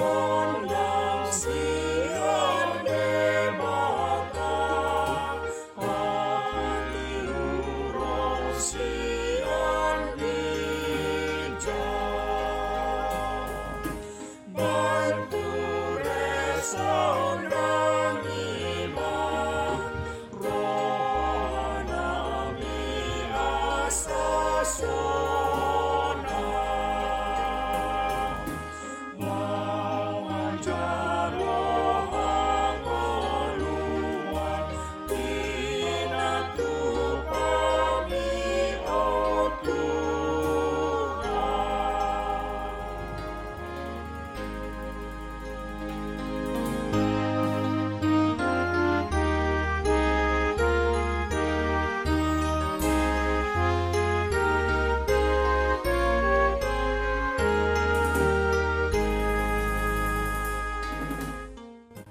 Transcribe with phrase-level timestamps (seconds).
[0.00, 0.89] sola.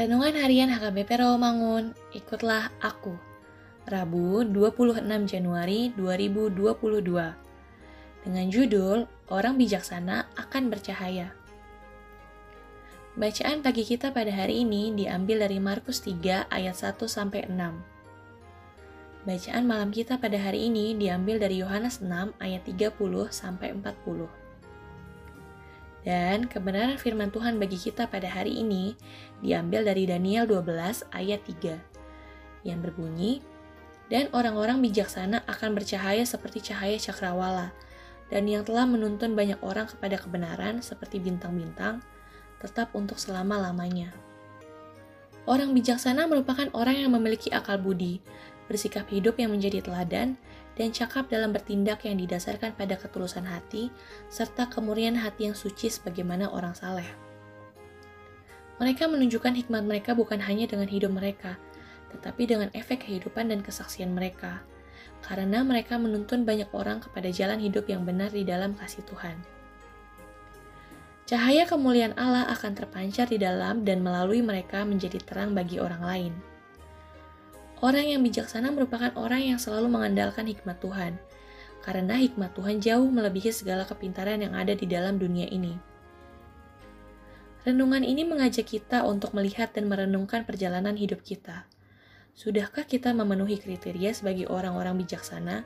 [0.00, 3.20] Renungan Harian HKBP Rawamangun, ikutlah aku.
[3.84, 6.56] Rabu 26 Januari 2022.
[8.24, 11.36] Dengan judul Orang Bijaksana Akan Bercahaya.
[13.12, 19.28] Bacaan pagi kita pada hari ini diambil dari Markus 3 ayat 1 sampai 6.
[19.28, 22.88] Bacaan malam kita pada hari ini diambil dari Yohanes 6 ayat 30
[23.28, 24.39] sampai 40.
[26.00, 28.96] Dan kebenaran firman Tuhan bagi kita pada hari ini
[29.44, 33.44] diambil dari Daniel 12 ayat 3 yang berbunyi,
[34.10, 37.70] Dan orang-orang bijaksana akan bercahaya seperti cahaya cakrawala,
[38.26, 42.02] dan yang telah menuntun banyak orang kepada kebenaran seperti bintang-bintang,
[42.58, 44.10] tetap untuk selama-lamanya.
[45.46, 48.18] Orang bijaksana merupakan orang yang memiliki akal budi,
[48.70, 50.38] bersikap hidup yang menjadi teladan,
[50.78, 53.90] dan cakap dalam bertindak yang didasarkan pada ketulusan hati,
[54.30, 57.04] serta kemurnian hati yang suci sebagaimana orang saleh.
[58.78, 61.58] Mereka menunjukkan hikmat mereka bukan hanya dengan hidup mereka,
[62.14, 64.62] tetapi dengan efek kehidupan dan kesaksian mereka,
[65.26, 69.36] karena mereka menuntun banyak orang kepada jalan hidup yang benar di dalam kasih Tuhan.
[71.28, 76.49] Cahaya kemuliaan Allah akan terpancar di dalam dan melalui mereka menjadi terang bagi orang lain.
[77.80, 81.16] Orang yang bijaksana merupakan orang yang selalu mengandalkan hikmat Tuhan,
[81.80, 85.80] karena hikmat Tuhan jauh melebihi segala kepintaran yang ada di dalam dunia ini.
[87.64, 91.64] Renungan ini mengajak kita untuk melihat dan merenungkan perjalanan hidup kita.
[92.36, 95.64] Sudahkah kita memenuhi kriteria sebagai orang-orang bijaksana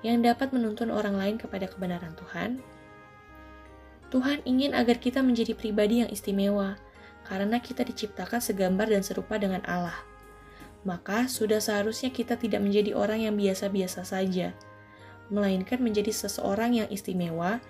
[0.00, 2.60] yang dapat menuntun orang lain kepada kebenaran Tuhan?
[4.08, 6.80] Tuhan ingin agar kita menjadi pribadi yang istimewa,
[7.28, 10.09] karena kita diciptakan segambar dan serupa dengan Allah.
[10.82, 14.56] Maka sudah seharusnya kita tidak menjadi orang yang biasa-biasa saja,
[15.28, 17.60] melainkan menjadi seseorang yang istimewa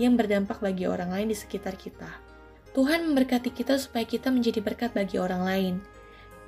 [0.00, 2.08] yang berdampak bagi orang lain di sekitar kita.
[2.72, 5.74] Tuhan memberkati kita supaya kita menjadi berkat bagi orang lain.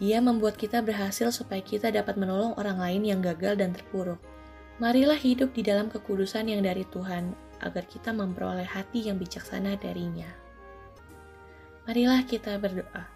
[0.00, 4.18] Dia membuat kita berhasil supaya kita dapat menolong orang lain yang gagal dan terpuruk.
[4.82, 7.30] Marilah hidup di dalam kekudusan yang dari Tuhan,
[7.62, 10.26] agar kita memperoleh hati yang bijaksana darinya.
[11.86, 13.13] Marilah kita berdoa.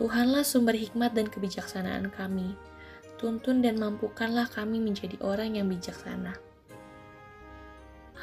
[0.00, 2.56] Tuhanlah sumber hikmat dan kebijaksanaan kami.
[3.20, 6.40] Tuntun dan mampukanlah kami menjadi orang yang bijaksana.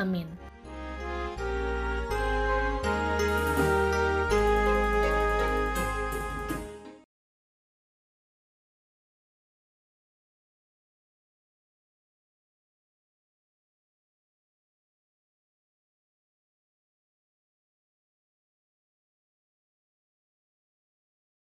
[0.01, 0.25] Amin.